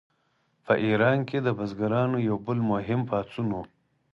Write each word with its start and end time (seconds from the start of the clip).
په 0.65 0.73
ایران 0.85 1.17
کې 1.29 1.37
د 1.41 1.47
بزګرانو 1.57 2.17
یو 2.29 2.37
بل 2.45 2.57
مهم 2.71 3.01
پاڅون 3.09 3.47
و. 3.53 3.61